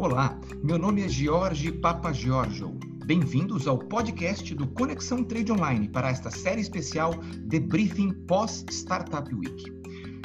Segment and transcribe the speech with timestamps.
[0.00, 2.70] Olá, meu nome é Jorge Papa Giorgio.
[3.04, 9.62] Bem-vindos ao podcast do Conexão Trade Online para esta série especial Debriefing pós Startup Week.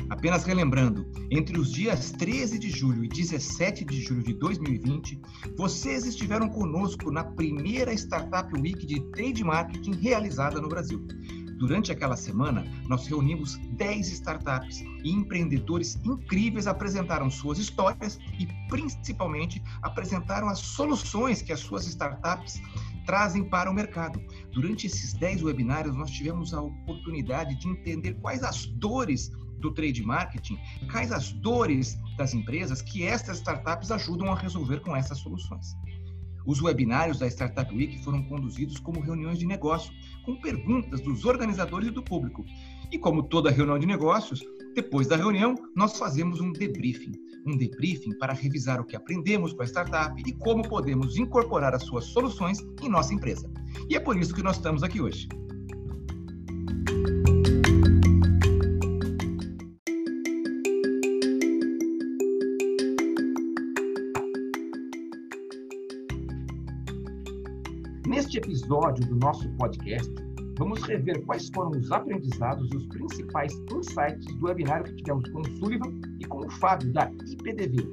[0.10, 5.20] Apenas relembrando, entre os dias 13 de julho e 17 de julho de 2020,
[5.58, 11.06] vocês estiveram conosco na primeira Startup Week de Trade Marketing realizada no Brasil.
[11.58, 19.64] Durante aquela semana, nós reunimos 10 startups e empreendedores incríveis apresentaram suas histórias e, principalmente,
[19.82, 22.62] apresentaram as soluções que as suas startups
[23.06, 24.22] trazem para o mercado.
[24.52, 30.04] Durante esses 10 webinários, nós tivemos a oportunidade de entender quais as dores do trade
[30.04, 30.60] marketing,
[30.92, 35.76] quais as dores das empresas que estas startups ajudam a resolver com essas soluções.
[36.46, 39.92] Os webinários da Startup Week foram conduzidos como reuniões de negócio,
[40.24, 42.46] com perguntas dos organizadores e do público.
[42.92, 44.44] E como toda reunião de negócios,
[44.76, 47.14] depois da reunião, nós fazemos um debriefing.
[47.48, 51.84] Um debriefing para revisar o que aprendemos com a startup e como podemos incorporar as
[51.84, 53.50] suas soluções em nossa empresa.
[53.90, 55.28] E é por isso que nós estamos aqui hoje.
[68.66, 70.12] Episódio do nosso podcast,
[70.58, 75.42] vamos rever quais foram os aprendizados e os principais insights do webinário que tivemos com
[75.42, 77.86] o Sullivan e com o Fábio, da IPDV,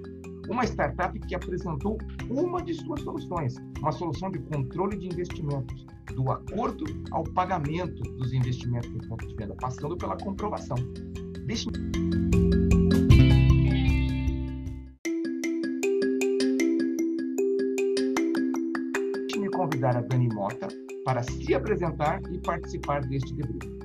[0.49, 1.99] uma startup que apresentou
[2.31, 8.33] uma de suas soluções, uma solução de controle de investimentos, do acordo ao pagamento dos
[8.33, 10.77] investimentos no ponto de venda, passando pela comprovação.
[11.47, 11.69] Deixe
[19.83, 20.69] convidar a Dani Mota
[21.05, 23.83] para se apresentar e participar deste debriefing.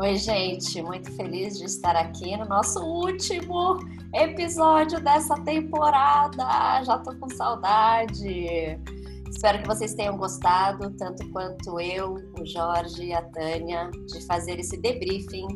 [0.00, 3.78] Oi, gente, muito feliz de estar aqui no nosso último
[4.14, 6.82] episódio dessa temporada.
[6.84, 8.78] Já tô com saudade.
[9.30, 14.58] Espero que vocês tenham gostado, tanto quanto eu, o Jorge e a Tânia, de fazer
[14.58, 15.46] esse debriefing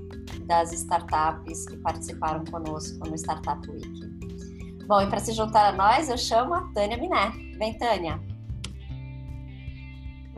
[0.47, 4.87] das startups que participaram conosco no Startup Week.
[4.87, 7.33] Bom, e para se juntar a nós, eu chamo a Tânia Miné.
[7.59, 8.30] Vem, Tânia.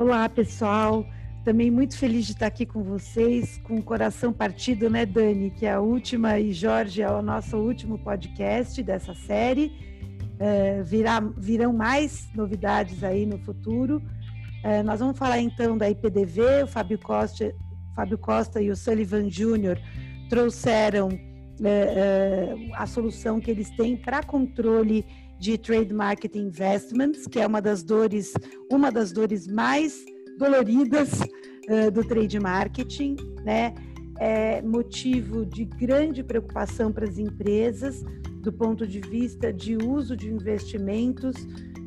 [0.03, 1.07] Olá, pessoal.
[1.45, 5.53] Também muito feliz de estar aqui com vocês, com o coração partido, né, Dani?
[5.53, 9.71] Que é a última, e Jorge é o nosso último podcast dessa série.
[10.41, 14.03] É, virá, virão mais novidades aí no futuro.
[14.65, 17.55] É, nós vamos falar então da IPDV, o Fábio Costa,
[17.95, 19.79] Fábio Costa e o Sullivan Júnior
[20.29, 21.11] trouxeram
[21.65, 25.07] é, a solução que eles têm para controle
[25.42, 28.32] de Trade Marketing Investments, que é uma das dores,
[28.70, 30.04] uma das dores mais
[30.38, 31.20] doloridas
[31.69, 33.75] uh, do trade marketing, né?
[34.20, 38.04] É motivo de grande preocupação para as empresas
[38.41, 41.34] do ponto de vista de uso de investimentos,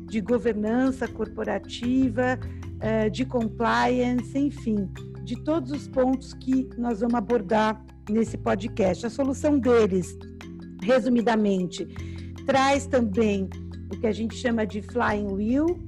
[0.04, 4.86] de governança corporativa, uh, de compliance, enfim,
[5.24, 9.06] de todos os pontos que nós vamos abordar nesse podcast.
[9.06, 10.14] A solução deles,
[10.82, 11.88] resumidamente,
[12.46, 13.50] traz também
[13.92, 15.78] o que a gente chama de flying wheel,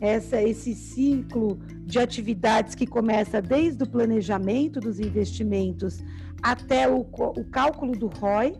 [0.00, 5.98] essa, esse ciclo de atividades que começa desde o planejamento dos investimentos
[6.42, 8.54] até o, o cálculo do ROI.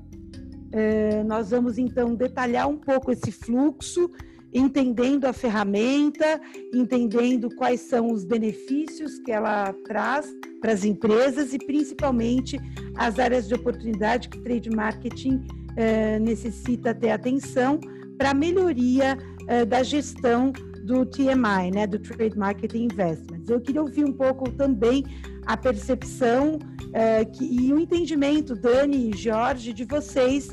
[0.72, 4.10] É, nós vamos então detalhar um pouco esse fluxo,
[4.52, 6.40] entendendo a ferramenta,
[6.72, 10.26] entendendo quais são os benefícios que ela traz
[10.60, 12.58] para as empresas e principalmente
[12.96, 15.44] as áreas de oportunidade que o trade marketing
[15.76, 17.78] é, necessita ter atenção
[18.18, 19.18] para a melhoria
[19.48, 20.52] é, da gestão
[20.84, 23.48] do TMI, né, do Trade Marketing Investments.
[23.48, 25.04] Eu queria ouvir um pouco também
[25.46, 26.58] a percepção
[26.92, 30.48] é, que, e o entendimento, Dani e Jorge, de vocês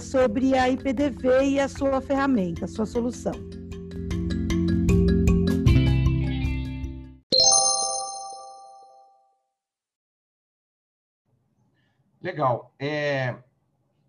[0.00, 3.32] sobre a IPDV e a sua ferramenta, a sua solução.
[12.22, 12.72] Legal.
[12.78, 13.34] É,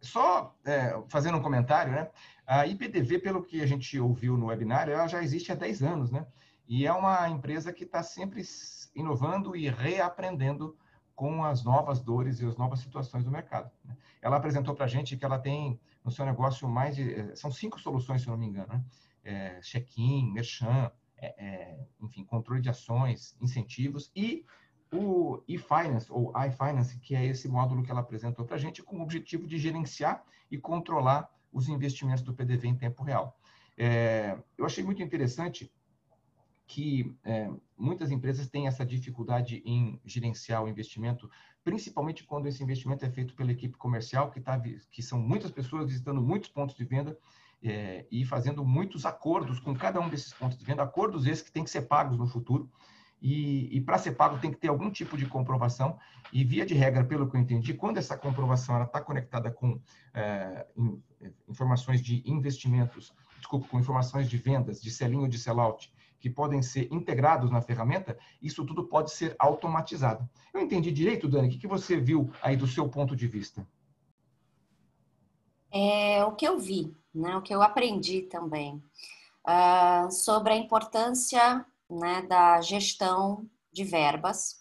[0.01, 2.09] só é, fazendo um comentário, né?
[2.45, 6.11] A IPTV, pelo que a gente ouviu no webinar, ela já existe há 10 anos,
[6.11, 6.25] né?
[6.67, 8.43] E é uma empresa que está sempre
[8.95, 10.77] inovando e reaprendendo
[11.15, 13.69] com as novas dores e as novas situações do mercado.
[13.83, 13.97] Né?
[14.21, 17.13] Ela apresentou para a gente que ela tem no seu negócio mais de...
[17.13, 18.83] Eh, são cinco soluções, se eu não me engano, né?
[19.21, 24.45] É, check-in, merchan, é, é, enfim, controle de ações, incentivos e
[24.91, 28.97] o e-finance, ou iFinance, que é esse módulo que ela apresentou para a gente, com
[28.97, 33.37] o objetivo de gerenciar e controlar os investimentos do PDV em tempo real.
[33.77, 35.71] É, eu achei muito interessante
[36.67, 41.29] que é, muitas empresas têm essa dificuldade em gerenciar o investimento,
[41.63, 44.59] principalmente quando esse investimento é feito pela equipe comercial, que, tá,
[44.91, 47.17] que são muitas pessoas visitando muitos pontos de venda,
[47.61, 51.51] é, e fazendo muitos acordos com cada um desses pontos de venda, acordos esses que
[51.51, 52.69] têm que ser pagos no futuro,
[53.21, 55.97] e, e para ser pago tem que ter algum tipo de comprovação,
[56.31, 59.79] e via de regra, pelo que eu entendi, quando essa comprovação está conectada com
[60.13, 61.01] é, in,
[61.47, 66.61] informações de investimentos, desculpa, com informações de vendas, de sell-in ou de sell-out, que podem
[66.61, 70.27] ser integrados na ferramenta, isso tudo pode ser automatizado.
[70.53, 71.47] Eu entendi direito, Dani?
[71.47, 73.65] O que você viu aí do seu ponto de vista?
[75.71, 78.83] É, o que eu vi, né, o que eu aprendi também,
[79.47, 84.59] uh, sobre a importância né, da gestão de verbas.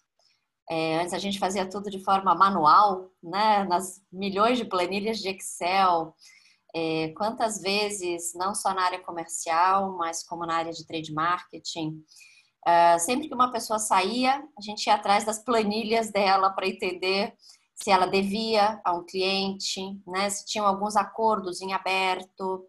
[0.71, 5.29] É, antes a gente fazia tudo de forma manual, né, nas milhões de planilhas de
[5.31, 6.15] Excel.
[6.75, 12.05] É, quantas vezes, não só na área comercial, mas como na área de trade marketing,
[12.67, 17.35] uh, sempre que uma pessoa saía, a gente ia atrás das planilhas dela para entender
[17.75, 22.67] se ela devia a um cliente, né, se tinham alguns acordos em aberto,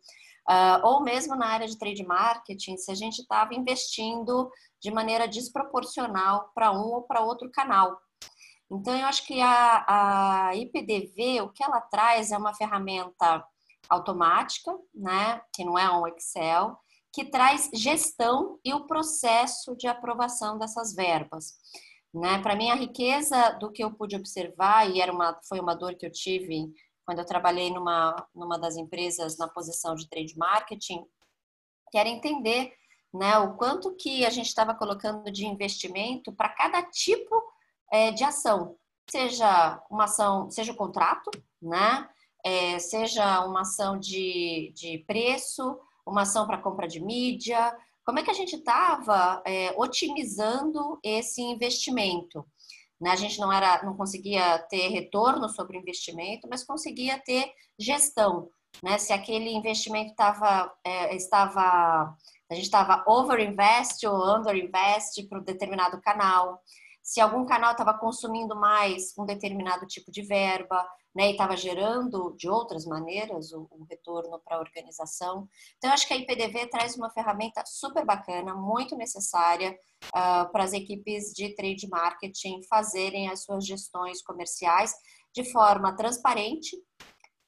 [0.50, 4.50] uh, ou mesmo na área de trade marketing, se a gente estava investindo
[4.82, 8.00] de maneira desproporcional para um ou para outro canal.
[8.72, 13.44] Então, eu acho que a, a IPDV, o que ela traz é uma ferramenta
[13.90, 16.78] automática, né, que não é um Excel,
[17.12, 21.56] que traz gestão e o processo de aprovação dessas verbas.
[22.14, 22.40] Né?
[22.40, 25.96] Para mim, a riqueza do que eu pude observar, e era uma, foi uma dor
[25.96, 26.72] que eu tive
[27.10, 31.04] quando eu trabalhei numa, numa das empresas na posição de trade marketing,
[31.90, 32.72] que era entender
[33.12, 37.36] né, o quanto que a gente estava colocando de investimento para cada tipo
[37.92, 38.76] é, de ação,
[39.10, 42.08] seja uma ação, seja o contrato, né,
[42.46, 48.24] é, seja uma ação de, de preço, uma ação para compra de mídia, como é
[48.24, 52.46] que a gente estava é, otimizando esse investimento?
[53.00, 53.12] Né?
[53.12, 58.50] A gente não era, não conseguia ter retorno sobre o investimento, mas conseguia ter gestão.
[58.84, 58.98] Né?
[58.98, 62.16] Se aquele investimento tava, é, estava,
[62.50, 66.62] a gente estava overinvest ou underinvest para um determinado canal,
[67.02, 70.88] se algum canal estava consumindo mais um determinado tipo de verba,
[71.20, 75.50] né, e estava gerando de outras maneiras o, o retorno para a organização.
[75.76, 79.78] Então, acho que a IPDV traz uma ferramenta super bacana, muito necessária
[80.16, 84.94] uh, para as equipes de trade marketing fazerem as suas gestões comerciais
[85.36, 86.78] de forma transparente,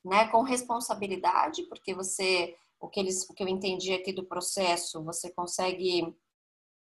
[0.03, 5.01] né, com responsabilidade, porque você, o que, eles, o que eu entendi aqui do processo,
[5.01, 6.13] você consegue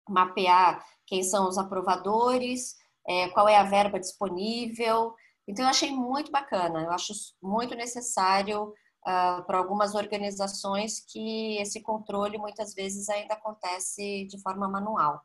[0.09, 2.75] mapear quem são os aprovadores,
[3.07, 5.15] é, qual é a verba disponível.
[5.47, 7.13] Então, eu achei muito bacana, eu acho
[7.43, 14.69] muito necessário uh, para algumas organizações que esse controle muitas vezes ainda acontece de forma
[14.69, 15.21] manual.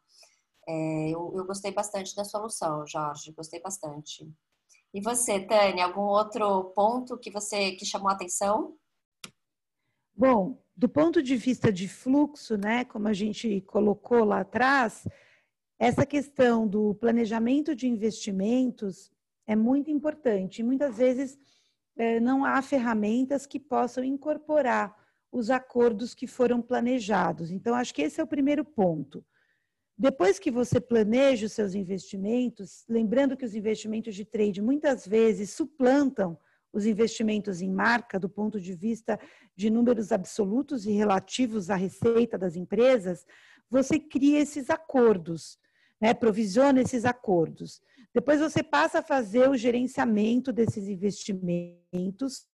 [0.68, 4.30] É, eu, eu gostei bastante da solução, Jorge, gostei bastante.
[4.94, 8.75] E você, Tânia, algum outro ponto que você que chamou a atenção?
[10.16, 15.08] Bom, do ponto de vista de fluxo, né, como a gente colocou lá atrás,
[15.80, 19.12] essa questão do planejamento de investimentos
[19.48, 20.62] é muito importante.
[20.62, 21.40] Muitas vezes
[21.96, 24.96] é, não há ferramentas que possam incorporar
[25.32, 27.50] os acordos que foram planejados.
[27.50, 29.26] Então, acho que esse é o primeiro ponto.
[29.98, 35.50] Depois que você planeja os seus investimentos, lembrando que os investimentos de trade muitas vezes
[35.52, 36.38] suplantam
[36.71, 39.19] os investimentos em marca do ponto de vista
[39.56, 43.26] de números absolutos e relativos à receita das empresas,
[43.69, 45.57] você cria esses acordos,
[46.00, 46.14] né?
[46.14, 47.81] provisiona esses acordos.
[48.14, 52.47] Depois você passa a fazer o gerenciamento desses investimentos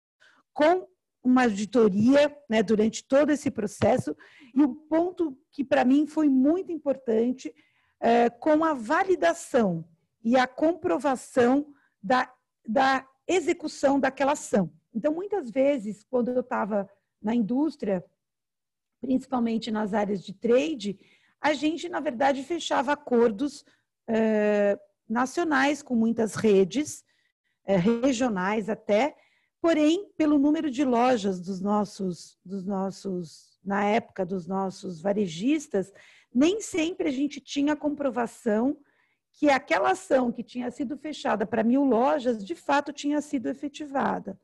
[0.52, 0.86] com
[1.22, 4.16] uma auditoria né, durante todo esse processo.
[4.54, 7.54] E o ponto que para mim foi muito importante,
[8.00, 9.84] é, com a validação
[10.24, 11.66] e a comprovação
[12.02, 12.32] da,
[12.66, 14.72] da execução daquela ação.
[14.94, 16.88] Então, muitas vezes, quando eu estava
[17.22, 18.04] na indústria,
[19.00, 20.98] principalmente nas áreas de trade,
[21.40, 23.64] a gente, na verdade, fechava acordos
[24.08, 24.78] eh,
[25.10, 27.04] nacionais com muitas redes,
[27.66, 29.16] eh, regionais até,
[29.60, 35.92] porém, pelo número de lojas dos nossos, dos nossos, na época, dos nossos varejistas,
[36.32, 38.78] nem sempre a gente tinha comprovação
[39.32, 44.38] que aquela ação que tinha sido fechada para mil lojas, de fato tinha sido efetivada.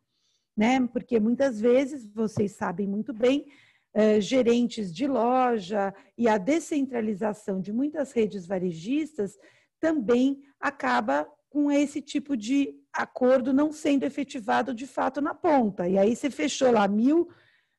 [0.57, 0.87] Né?
[0.89, 3.47] Porque muitas vezes, vocês sabem muito bem,
[3.93, 9.39] eh, gerentes de loja e a descentralização de muitas redes varejistas
[9.81, 15.89] também acaba com esse tipo de acordo não sendo efetivado de fato na ponta.
[15.89, 17.29] E aí você fechou lá mil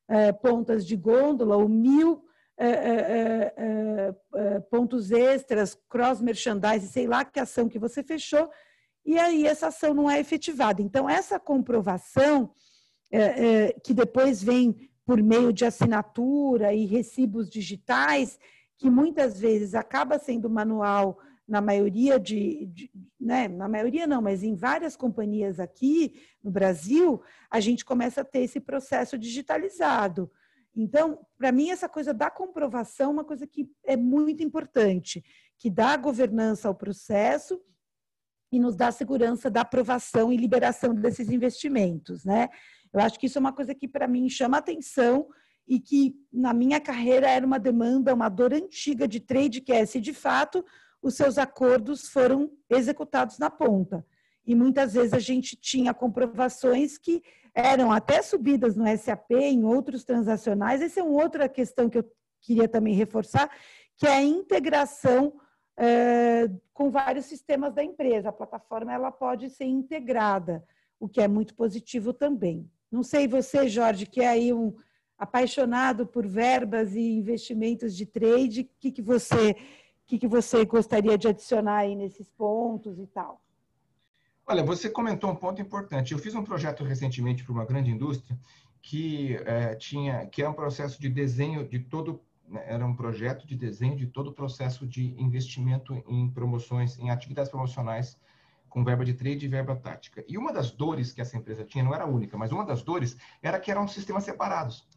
[0.08, 2.24] eh, pontas de gôndola ou mil
[2.60, 8.50] é, é, pontos extras, cross merchandising, sei lá que ação que você fechou,
[9.06, 10.82] e aí essa ação não é efetivada.
[10.82, 12.52] Então, essa comprovação,
[13.84, 18.38] que depois vem por meio de assinatura e recibos digitais,
[18.78, 24.44] que muitas vezes acaba sendo manual na maioria de, de, né, na maioria não, mas
[24.44, 30.30] em várias companhias aqui no Brasil, a gente começa a ter esse processo digitalizado.
[30.76, 35.24] Então, para mim, essa coisa da comprovação é uma coisa que é muito importante,
[35.58, 37.60] que dá governança ao processo
[38.52, 42.50] e nos dá segurança da aprovação e liberação desses investimentos, né?
[42.94, 45.28] Eu acho que isso é uma coisa que para mim chama atenção
[45.68, 49.86] e que na minha carreira era uma demanda, uma dor antiga de trade, que é
[49.86, 50.64] se de fato
[51.02, 54.06] os seus acordos foram executados na ponta.
[54.46, 57.22] E muitas vezes a gente tinha comprovações que
[57.54, 60.82] eram até subidas no SAP, em outros transacionais.
[60.82, 62.06] Essa é uma outra questão que eu
[62.40, 63.50] queria também reforçar,
[63.98, 65.34] que é a integração
[65.76, 68.30] é, com vários sistemas da empresa.
[68.30, 70.64] A plataforma ela pode ser integrada,
[71.00, 72.70] o que é muito positivo também.
[72.92, 74.74] Não sei você, Jorge, que é aí um
[75.18, 79.56] apaixonado por verbas e investimentos de trade, o que, que você
[80.08, 83.42] que, que você gostaria de adicionar aí nesses pontos e tal?
[84.48, 86.14] Olha, você comentou um ponto importante.
[86.14, 88.40] Eu fiz um projeto recentemente para uma grande indústria
[88.82, 93.46] que é, tinha que é um processo de desenho de todo né, era um projeto
[93.46, 98.18] de desenho de todo o processo de investimento em promoções, em atividades promocionais
[98.70, 100.24] com verba de trade e verba tática.
[100.28, 102.82] E uma das dores que essa empresa tinha, não era a única, mas uma das
[102.82, 104.88] dores era que eram sistemas separados.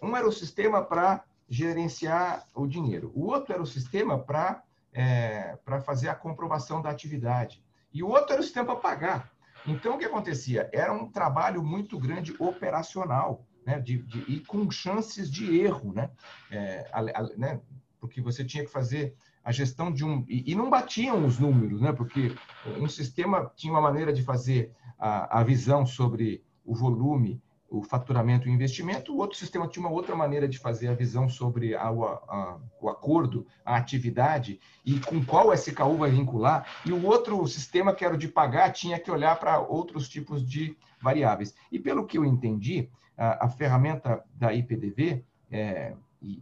[0.00, 5.58] Um era o sistema para gerenciar o dinheiro, o outro era o sistema para é,
[5.84, 9.30] fazer a comprovação da atividade, e o outro era o sistema para pagar.
[9.66, 10.70] Então, o que acontecia?
[10.72, 16.10] Era um trabalho muito grande operacional, né, de, de, e com chances de erro, né?
[16.50, 17.60] É, a, a, né?
[18.00, 19.14] Porque você tinha que fazer
[19.44, 20.24] a gestão de um.
[20.28, 21.92] E, e, não batiam os números, né?
[21.92, 22.34] Porque
[22.78, 28.48] um sistema tinha uma maneira de fazer a, a visão sobre o volume, o faturamento
[28.48, 31.76] e o investimento, o outro sistema tinha uma outra maneira de fazer a visão sobre
[31.76, 37.46] a, a, o acordo, a atividade e com qual SKU vai vincular, e o outro
[37.46, 41.54] sistema, que era o de pagar, tinha que olhar para outros tipos de variáveis.
[41.70, 45.94] E pelo que eu entendi, a, a ferramenta da IPDV, é,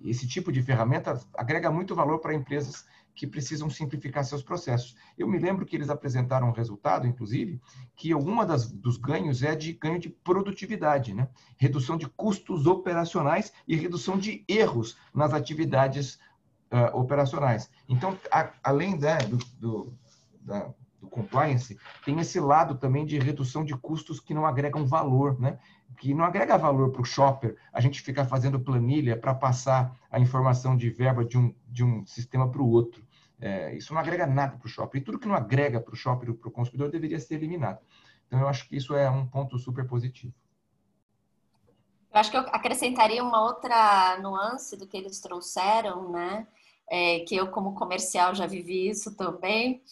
[0.05, 2.87] esse tipo de ferramenta agrega muito valor para empresas
[3.19, 4.95] que precisam simplificar seus processos.
[5.19, 7.61] Eu me lembro que eles apresentaram um resultado, inclusive,
[7.97, 11.29] que alguma das, dos ganhos é de ganho de produtividade, né?
[11.57, 16.21] redução de custos operacionais e redução de erros nas atividades
[16.73, 17.69] uh, operacionais.
[17.89, 19.93] Então, a, além né, do, do,
[20.41, 25.41] da, do compliance, tem esse lado também de redução de custos que não agregam valor,
[25.41, 25.59] né?
[25.99, 30.21] que não agrega valor para o shopper a gente ficar fazendo planilha para passar a
[30.21, 33.08] informação de verba de um, de um sistema para o outro.
[33.41, 34.99] É, isso não agrega nada para o shopping.
[34.99, 37.81] E tudo que não agrega para o shopping, para o consumidor, deveria ser eliminado.
[38.27, 40.35] Então, eu acho que isso é um ponto super positivo.
[42.13, 46.47] Eu acho que eu acrescentaria uma outra nuance do que eles trouxeram, né?
[46.91, 49.83] É, que eu, como comercial, já vivi isso também.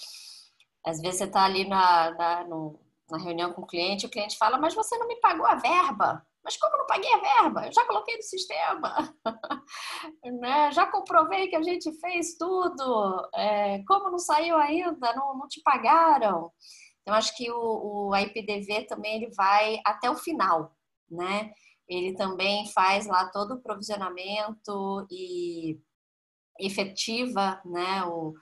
[0.84, 4.38] Às vezes você está ali na, na, no, na reunião com o cliente, o cliente
[4.38, 6.26] fala, mas você não me pagou a verba.
[6.46, 7.66] Mas como não paguei a verba?
[7.66, 9.12] Eu já coloquei no sistema.
[10.40, 10.70] né?
[10.70, 13.28] Já comprovei que a gente fez tudo.
[13.34, 15.12] É, como não saiu ainda?
[15.12, 16.52] Não, não te pagaram.
[17.02, 20.72] Então, acho que o, o IPDV também ele vai até o final,
[21.10, 21.52] né?
[21.88, 25.80] Ele também faz lá todo o provisionamento e
[26.60, 28.04] efetiva, né?
[28.04, 28.34] O,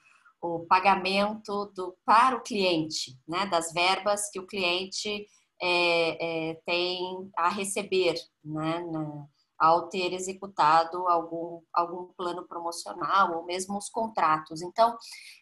[0.43, 3.47] o pagamento do, para o cliente, né?
[3.47, 5.27] Das verbas que o cliente
[5.61, 9.27] é, é, tem a receber, né, né,
[9.59, 14.61] ao ter executado algum, algum plano promocional ou mesmo os contratos.
[14.63, 14.97] Então,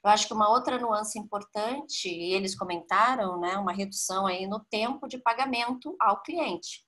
[0.04, 4.60] eu acho que uma outra nuance importante, e eles comentaram, né, uma redução aí no
[4.60, 6.84] tempo de pagamento ao cliente.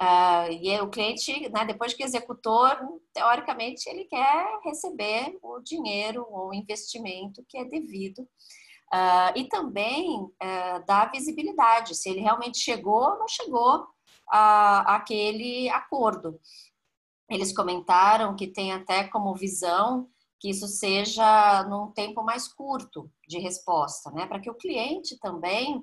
[0.00, 2.68] Uh, e o cliente, né, depois que executou,
[3.12, 8.26] teoricamente, ele quer receber o dinheiro ou investimento que é devido
[8.92, 13.86] Uh, e também uh, visibilidade, se ele realmente chegou ou não chegou
[14.30, 16.38] aquele acordo.
[17.30, 20.06] Eles comentaram que tem até como visão
[20.38, 24.26] que isso seja num tempo mais curto de resposta, né?
[24.26, 25.82] Para que o cliente também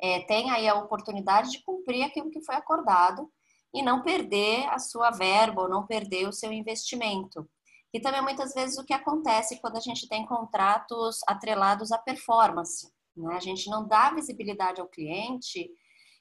[0.00, 3.30] é, tenha aí a oportunidade de cumprir aquilo que foi acordado
[3.72, 7.48] e não perder a sua verba ou não perder o seu investimento.
[7.94, 12.92] E também muitas vezes o que acontece quando a gente tem contratos atrelados à performance.
[13.16, 13.36] Né?
[13.36, 15.70] A gente não dá visibilidade ao cliente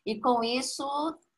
[0.05, 0.85] e com isso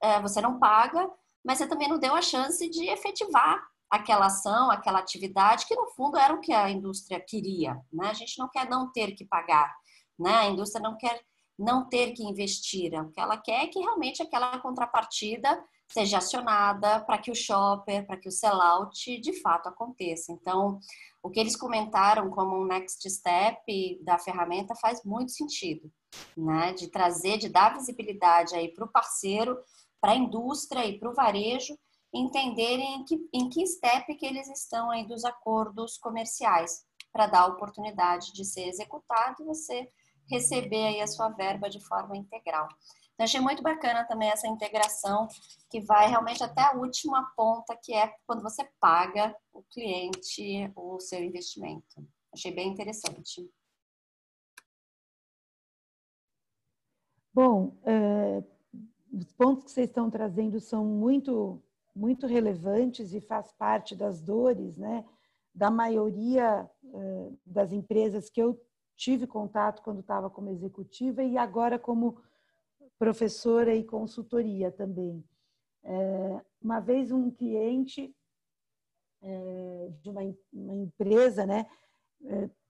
[0.04, 1.10] é, você não paga,
[1.42, 5.88] mas você também não deu a chance de efetivar aquela ação, aquela atividade, que no
[5.92, 7.80] fundo era o que a indústria queria.
[7.94, 8.10] Né?
[8.10, 9.74] A gente não quer não ter que pagar,
[10.20, 10.36] né?
[10.36, 11.24] a indústria não quer
[11.58, 12.94] não ter que investir.
[12.94, 15.64] O que ela quer é que realmente aquela contrapartida
[15.96, 20.34] seja acionada para que o shopper, para que o sellout de fato aconteça.
[20.34, 20.78] Então,
[21.24, 25.90] o que eles comentaram como um next step da ferramenta faz muito sentido,
[26.36, 26.74] né?
[26.74, 29.58] De trazer, de dar visibilidade aí para o parceiro,
[30.02, 31.78] para a indústria e para o varejo
[32.14, 36.84] entenderem em que, em que step que eles estão aí dos acordos comerciais
[37.14, 39.90] para dar a oportunidade de ser executado e você
[40.30, 42.68] receber aí a sua verba de forma integral.
[43.16, 45.28] Então, achei muito bacana também essa integração
[45.70, 51.00] que vai realmente até a última ponta, que é quando você paga o cliente o
[51.00, 52.06] seu investimento.
[52.34, 53.50] Achei bem interessante.
[57.34, 58.44] Bom, é,
[59.14, 61.64] os pontos que vocês estão trazendo são muito,
[61.96, 65.06] muito relevantes e faz parte das dores, né?
[65.54, 68.62] Da maioria é, das empresas que eu
[68.98, 72.22] tive contato quando estava como executiva e agora como
[72.98, 75.24] professora e consultoria também.
[75.84, 78.16] É, uma vez um cliente
[79.22, 80.22] é, de uma,
[80.54, 81.66] uma, empresa, né,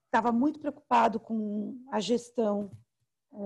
[0.06, 2.72] estava é, muito preocupado com a gestão
[3.34, 3.38] é,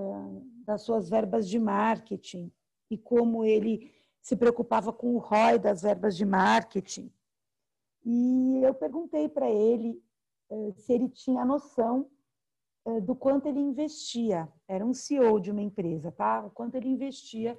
[0.66, 2.52] das suas verbas de marketing
[2.90, 7.12] e como ele se preocupava com o ROI das verbas de marketing.
[8.06, 10.02] E eu perguntei para ele
[10.50, 12.10] é, se ele tinha noção
[13.02, 14.48] do quanto ele investia.
[14.68, 16.46] Era um CEO de uma empresa, tá?
[16.46, 17.58] O quanto ele investia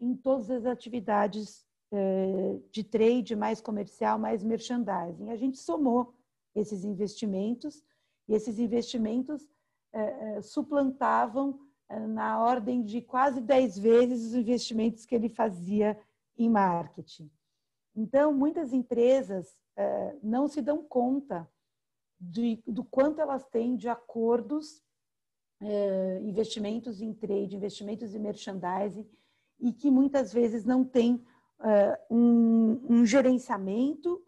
[0.00, 5.30] em todas as atividades eh, de trade, mais comercial, mais merchandising.
[5.30, 6.14] A gente somou
[6.54, 7.82] esses investimentos
[8.28, 9.46] e esses investimentos
[9.92, 11.60] eh, suplantavam
[12.08, 15.96] na ordem de quase 10 vezes os investimentos que ele fazia
[16.36, 17.30] em marketing.
[17.94, 19.56] Então, muitas empresas
[20.20, 21.48] não se dão conta
[22.20, 24.82] de, do quanto elas têm de acordos,
[25.60, 29.08] é, investimentos em trade, investimentos em merchandising,
[29.60, 31.24] e que muitas vezes não tem
[31.60, 34.22] é, um, um gerenciamento,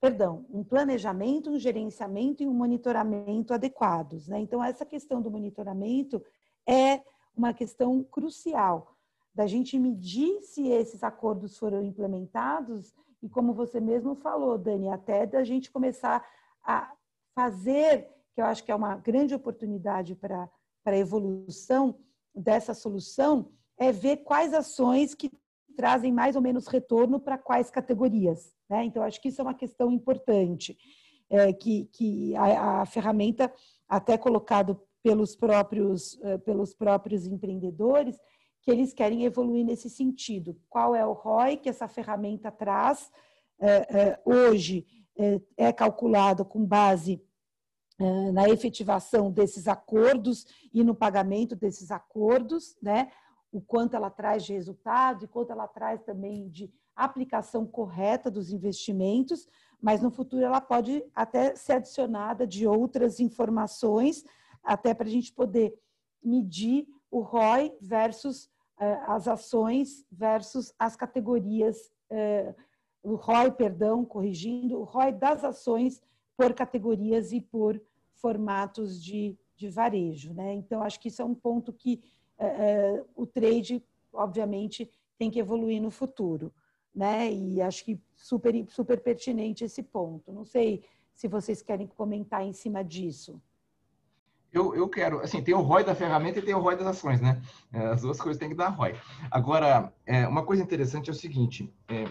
[0.00, 4.28] perdão, um planejamento, um gerenciamento e um monitoramento adequados.
[4.28, 4.40] Né?
[4.40, 6.22] Então, essa questão do monitoramento
[6.66, 7.02] é
[7.36, 8.96] uma questão crucial
[9.34, 15.26] da gente medir se esses acordos foram implementados e, como você mesmo falou, Dani, até
[15.26, 16.26] da gente começar
[16.62, 16.92] a
[17.40, 20.50] fazer, que eu acho que é uma grande oportunidade para
[20.84, 21.98] a evolução
[22.34, 25.30] dessa solução, é ver quais ações que
[25.74, 28.54] trazem mais ou menos retorno para quais categorias.
[28.68, 28.84] Né?
[28.84, 30.76] Então, acho que isso é uma questão importante,
[31.30, 33.50] é, que, que a, a, ferramenta,
[33.88, 38.20] até colocado pelos próprios, uh, pelos próprios empreendedores,
[38.60, 40.60] que eles querem evoluir nesse sentido.
[40.68, 43.10] Qual é o ROI que essa ferramenta traz?
[43.58, 44.86] Uh, uh, hoje
[45.56, 47.29] é calculado com base eh,
[48.32, 53.10] na efetivação desses acordos e no pagamento desses acordos, né?
[53.52, 58.52] O quanto ela traz de resultado e quanto ela traz também de aplicação correta dos
[58.52, 59.46] investimentos,
[59.80, 64.24] mas no futuro ela pode até ser adicionada de outras informações,
[64.62, 65.74] até para a gente poder
[66.22, 72.54] medir o ROI versus eh, as ações versus as categorias, eh,
[73.02, 76.00] o ROI, perdão, corrigindo, o ROI das ações
[76.36, 77.80] por categorias e por
[78.20, 80.32] formatos de, de varejo.
[80.34, 80.54] Né?
[80.54, 82.02] Então, acho que isso é um ponto que
[82.38, 86.52] é, é, o trade, obviamente, tem que evoluir no futuro.
[86.94, 87.32] Né?
[87.32, 90.32] E acho que super, super pertinente esse ponto.
[90.32, 90.82] Não sei
[91.14, 93.40] se vocês querem comentar em cima disso.
[94.52, 97.20] Eu, eu quero, assim, tem o ROI da ferramenta e tem o ROI das ações,
[97.20, 97.40] né?
[97.72, 98.96] É, as duas coisas têm que dar ROI.
[99.30, 102.04] Agora, é, uma coisa interessante é o seguinte, é,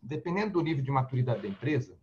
[0.00, 1.96] dependendo do nível de maturidade da empresa,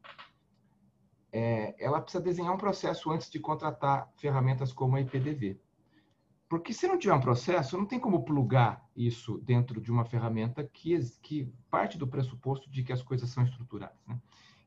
[1.37, 5.61] é, ela precisa desenhar um processo antes de contratar ferramentas como a IPDV.
[6.49, 10.63] Porque se não tiver um processo, não tem como plugar isso dentro de uma ferramenta
[10.63, 13.99] que, que parte do pressuposto de que as coisas são estruturadas.
[14.07, 14.17] Né?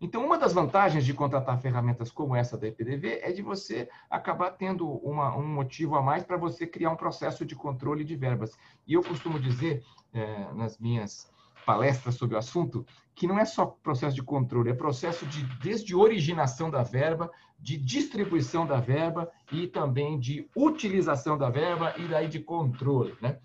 [0.00, 4.52] Então, uma das vantagens de contratar ferramentas como essa da IPDV é de você acabar
[4.52, 8.56] tendo uma, um motivo a mais para você criar um processo de controle de verbas.
[8.86, 11.32] E eu costumo dizer, é, nas minhas
[11.70, 15.94] palestras sobre o assunto, que não é só processo de controle, é processo de desde
[15.94, 17.30] originação da verba,
[17.60, 23.38] de distribuição da verba e também de utilização da verba e daí de controle, né?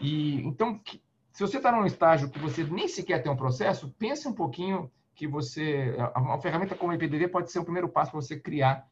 [0.00, 0.80] E então,
[1.30, 4.90] se você está num estágio que você nem sequer tem um processo, pense um pouquinho
[5.14, 8.88] que você, uma ferramenta como a IPDD pode ser o primeiro passo para você criar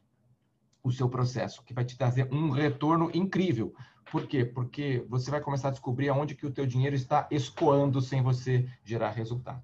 [0.83, 3.73] o seu processo, que vai te trazer um retorno incrível.
[4.11, 4.45] Por quê?
[4.45, 8.67] Porque você vai começar a descobrir aonde que o teu dinheiro está escoando sem você
[8.83, 9.61] gerar resultado.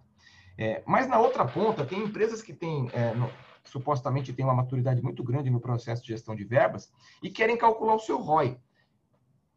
[0.58, 3.30] É, mas na outra ponta, tem empresas que têm, é, no,
[3.64, 7.96] supostamente têm uma maturidade muito grande no processo de gestão de verbas e querem calcular
[7.96, 8.58] o seu ROI.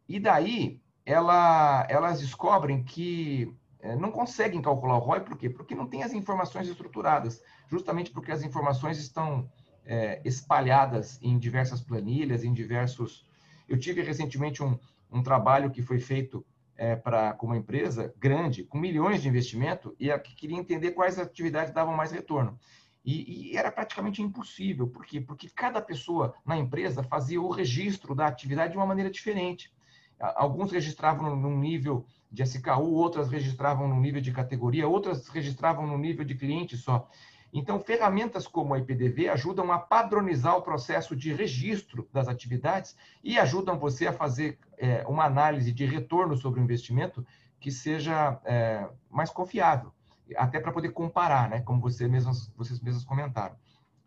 [0.07, 5.49] E daí ela, elas descobrem que é, não conseguem calcular o ROI, por quê?
[5.49, 9.49] Porque não tem as informações estruturadas, justamente porque as informações estão
[9.85, 13.26] é, espalhadas em diversas planilhas, em diversos.
[13.67, 14.77] Eu tive recentemente um,
[15.11, 16.45] um trabalho que foi feito
[16.77, 20.91] é, para com uma empresa grande, com milhões de investimento, e a que queria entender
[20.91, 22.57] quais atividades davam mais retorno.
[23.03, 24.87] E, e, era praticamente impossível.
[24.87, 25.21] Por quê?
[25.21, 29.71] Porque cada pessoa na empresa fazia o registro da atividade de uma maneira diferente.
[30.19, 35.97] Alguns registravam num nível de SKU, outras registravam no nível de categoria, outras registravam no
[35.97, 37.09] nível de cliente só.
[37.53, 43.37] Então, ferramentas como a IPDV ajudam a padronizar o processo de registro das atividades e
[43.39, 47.25] ajudam você a fazer é, uma análise de retorno sobre o investimento
[47.59, 49.91] que seja é, mais confiável,
[50.35, 53.55] até para poder comparar, né, como você mesmos, vocês mesmos comentaram.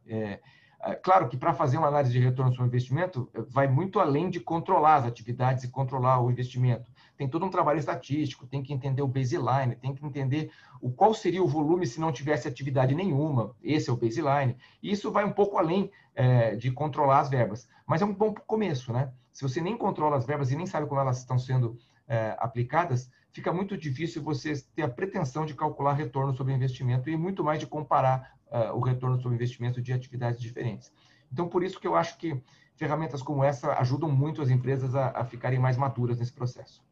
[0.06, 0.40] É,
[0.82, 4.30] é, claro que para fazer uma análise de retorno sobre o investimento, vai muito além
[4.30, 6.90] de controlar as atividades e controlar o investimento.
[7.20, 11.12] Tem todo um trabalho estatístico, tem que entender o baseline, tem que entender o qual
[11.12, 13.54] seria o volume se não tivesse atividade nenhuma.
[13.62, 14.56] Esse é o baseline.
[14.82, 17.68] E isso vai um pouco além é, de controlar as verbas.
[17.86, 19.12] Mas é um bom começo, né?
[19.34, 21.76] Se você nem controla as verbas e nem sabe como elas estão sendo
[22.08, 27.18] é, aplicadas, fica muito difícil você ter a pretensão de calcular retorno sobre investimento e
[27.18, 30.90] muito mais de comparar uh, o retorno sobre investimento de atividades diferentes.
[31.30, 32.42] Então, por isso que eu acho que
[32.76, 36.82] ferramentas como essa ajudam muito as empresas a, a ficarem mais maduras nesse processo.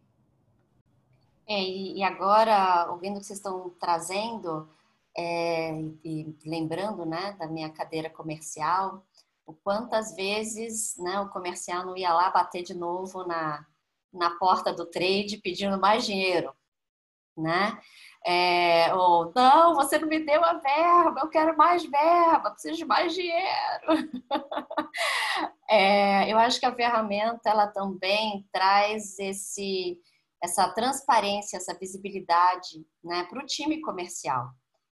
[1.48, 4.68] É, e agora, ouvindo o que vocês estão trazendo,
[5.16, 5.72] é,
[6.04, 9.02] e lembrando né, da minha cadeira comercial,
[9.46, 13.66] o quantas vezes né, o comercial não ia lá bater de novo na,
[14.12, 16.54] na porta do trade pedindo mais dinheiro,
[17.36, 17.80] né?
[18.26, 22.84] É, ou, não, você não me deu a verba, eu quero mais verba, preciso de
[22.84, 23.86] mais dinheiro.
[25.70, 29.98] é, eu acho que a ferramenta, ela também traz esse,
[30.42, 34.48] essa transparência, essa visibilidade né, para o time comercial,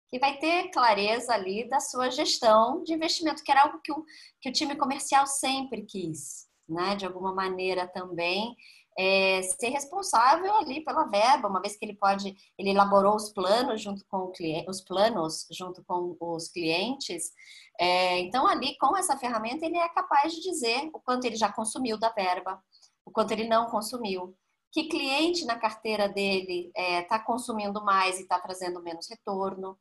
[0.10, 4.04] que vai ter clareza ali da sua gestão de investimento, que era algo que o,
[4.40, 8.56] que o time comercial sempre quis, né, de alguma maneira também
[8.98, 13.82] é, ser responsável ali pela verba, uma vez que ele pode, ele elaborou os planos
[13.82, 17.32] junto com o cliente, os planos junto com os clientes.
[17.80, 21.52] É, então ali com essa ferramenta ele é capaz de dizer o quanto ele já
[21.52, 22.62] consumiu da verba,
[23.06, 24.36] o quanto ele não consumiu,
[24.72, 29.78] que cliente na carteira dele está é, tá consumindo mais e está trazendo menos retorno.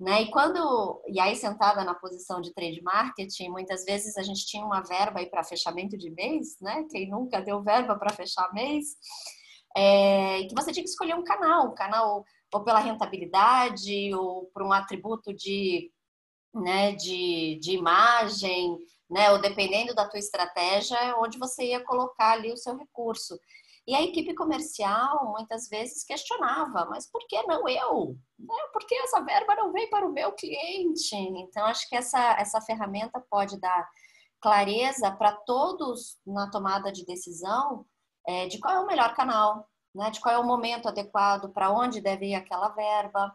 [0.00, 0.22] Né?
[0.22, 4.64] E quando, e aí sentada na posição de trade marketing, muitas vezes a gente tinha
[4.64, 6.84] uma verba aí para fechamento de mês, né?
[6.90, 8.96] Quem nunca deu verba para fechar mês?
[9.76, 14.64] É, que você tinha que escolher um canal, um canal ou pela rentabilidade ou por
[14.64, 15.92] um atributo de,
[16.52, 18.76] né, de, de imagem,
[19.08, 19.30] né?
[19.30, 23.38] Ou dependendo da tua estratégia, onde você ia colocar ali o seu recurso.
[23.86, 28.16] E a equipe comercial muitas vezes questionava, mas por que não eu?
[28.38, 28.54] Né?
[28.72, 31.16] Por que essa verba não vem para o meu cliente?
[31.16, 33.88] Então, acho que essa, essa ferramenta pode dar
[34.40, 37.84] clareza para todos na tomada de decisão
[38.26, 40.10] é, de qual é o melhor canal, né?
[40.10, 43.34] de qual é o momento adequado, para onde deve ir aquela verba,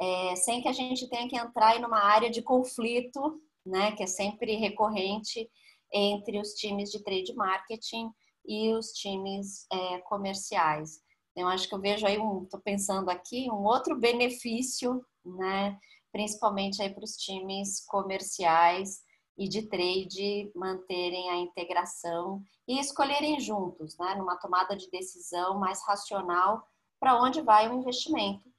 [0.00, 3.92] é, sem que a gente tenha que entrar em uma área de conflito, né?
[3.92, 5.50] que é sempre recorrente
[5.92, 8.10] entre os times de trade marketing
[8.48, 11.02] e os times é, comerciais.
[11.32, 15.78] Então, acho que eu vejo aí um, estou pensando aqui, um outro benefício, né,
[16.10, 19.02] principalmente aí para os times comerciais
[19.36, 25.86] e de trade manterem a integração e escolherem juntos, né, numa tomada de decisão mais
[25.86, 26.66] racional
[26.98, 28.50] para onde vai o investimento,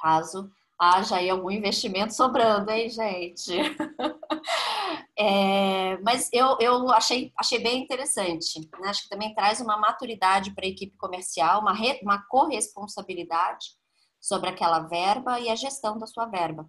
[0.00, 3.52] caso haja aí algum investimento sobrando, hein, gente?
[5.16, 8.60] É, mas eu, eu achei, achei bem interessante.
[8.80, 8.88] Né?
[8.88, 13.66] Acho que também traz uma maturidade para a equipe comercial, uma, re, uma corresponsabilidade
[14.20, 16.68] sobre aquela verba e a gestão da sua verba,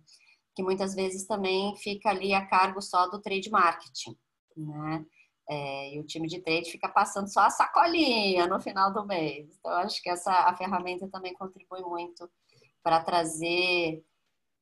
[0.55, 4.15] que muitas vezes também fica ali a cargo só do trade marketing.
[4.55, 5.05] Né?
[5.49, 9.55] É, e o time de trade fica passando só a sacolinha no final do mês.
[9.59, 12.29] Então, acho que essa a ferramenta também contribui muito
[12.85, 14.05] para trazer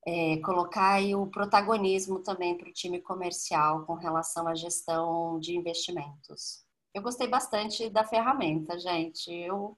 [0.08, 6.64] é, colocar o protagonismo também para o time comercial com relação à gestão de investimentos.
[6.94, 9.30] Eu gostei bastante da ferramenta, gente.
[9.30, 9.78] Eu,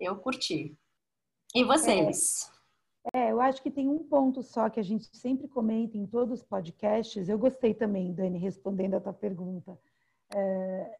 [0.00, 0.74] eu curti.
[1.54, 2.50] E vocês?
[3.12, 6.06] É, é, eu acho que tem um ponto só que a gente sempre comenta em
[6.06, 7.28] todos os podcasts.
[7.28, 9.78] Eu gostei também, Dani, respondendo a tua pergunta.
[10.34, 10.98] É,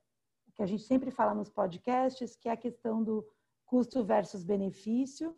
[0.56, 3.26] que a gente sempre fala nos podcasts, que é a questão do
[3.64, 5.34] custo versus benefício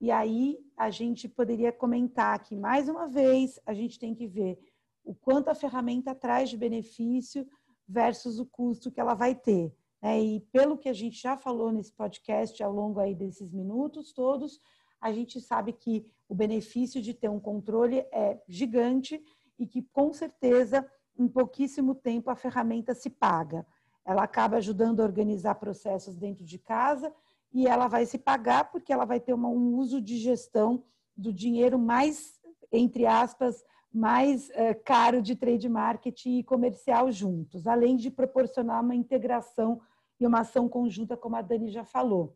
[0.00, 4.58] e aí a gente poderia comentar que, mais uma vez, a gente tem que ver
[5.04, 7.46] o quanto a ferramenta traz de benefício
[7.86, 9.74] versus o custo que ela vai ter.
[10.00, 10.20] Né?
[10.20, 14.58] E pelo que a gente já falou nesse podcast ao longo aí desses minutos todos,
[15.00, 19.22] a gente sabe que o benefício de ter um controle é gigante
[19.58, 23.66] e que com certeza em pouquíssimo tempo a ferramenta se paga.
[24.04, 27.12] Ela acaba ajudando a organizar processos dentro de casa
[27.52, 30.84] e ela vai se pagar porque ela vai ter uma, um uso de gestão
[31.16, 32.40] do dinheiro mais,
[32.72, 38.94] entre aspas, mais é, caro de trade marketing e comercial juntos, além de proporcionar uma
[38.94, 39.80] integração
[40.18, 42.34] e uma ação conjunta, como a Dani já falou.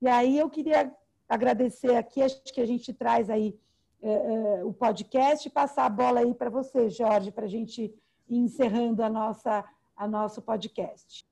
[0.00, 0.94] E aí eu queria
[1.28, 3.58] agradecer aqui, acho que a gente traz aí
[4.02, 7.94] é, é, o podcast e passar a bola aí para você, Jorge, para a gente
[8.28, 9.64] ir encerrando a nossa,
[9.96, 11.24] a nosso podcast.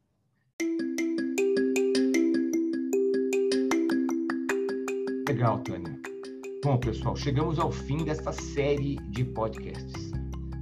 [5.28, 6.00] Legal, Tânia.
[6.64, 10.10] Bom, pessoal, chegamos ao fim desta série de podcasts.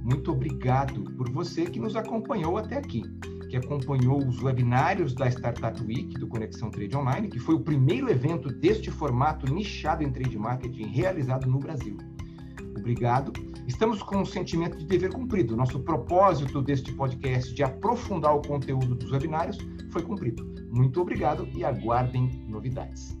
[0.03, 3.01] Muito obrigado por você que nos acompanhou até aqui
[3.49, 8.09] que acompanhou os webinários da Startup Week do Conexão Trade Online, que foi o primeiro
[8.09, 11.95] evento deste formato nichado em trade marketing realizado no Brasil.
[12.77, 13.31] Obrigado.
[13.65, 15.55] Estamos com um sentimento de dever cumprido.
[15.55, 19.57] Nosso propósito deste podcast de aprofundar o conteúdo dos webinários
[19.91, 20.45] foi cumprido.
[20.69, 23.17] Muito obrigado e aguardem novidades.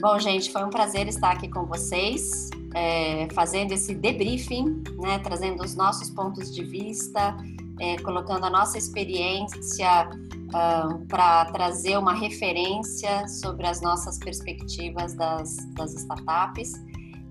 [0.00, 5.62] Bom, gente, foi um prazer estar aqui com vocês, é, fazendo esse debriefing, né, trazendo
[5.62, 7.36] os nossos pontos de vista,
[7.78, 10.08] é, colocando a nossa experiência
[10.54, 16.72] um, para trazer uma referência sobre as nossas perspectivas das, das startups.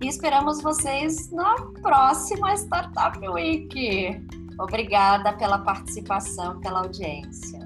[0.02, 4.29] E esperamos vocês na próxima Startup Week.
[4.60, 7.60] Obrigada pela participação, pela audiência.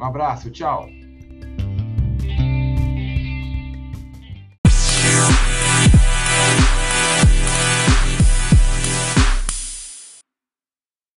[0.00, 0.88] Um abraço, tchau.